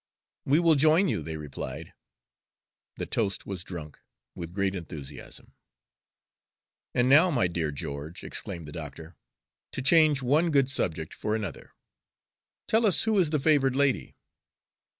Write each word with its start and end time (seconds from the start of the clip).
"We 0.45 0.59
will 0.59 0.73
join 0.73 1.09
you," 1.09 1.21
they 1.21 1.37
replied. 1.37 1.93
The 2.95 3.05
toast 3.05 3.45
was 3.45 3.63
drunk 3.63 3.99
with 4.33 4.51
great 4.51 4.73
enthusiasm. 4.73 5.53
"And 6.95 7.07
now, 7.07 7.29
my 7.29 7.47
dear 7.47 7.71
George," 7.71 8.23
exclaimed 8.23 8.67
the 8.67 8.71
doctor, 8.71 9.15
"to 9.73 9.81
change 9.83 10.23
one 10.23 10.49
good 10.49 10.71
subject 10.71 11.13
for 11.13 11.35
another, 11.35 11.75
tell 12.67 12.87
us 12.87 13.03
who 13.03 13.19
is 13.19 13.29
the 13.29 13.37
favored 13.37 13.75
lady?" 13.75 14.15